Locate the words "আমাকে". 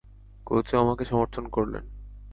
0.81-1.03